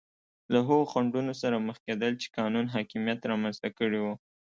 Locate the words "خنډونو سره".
0.91-1.63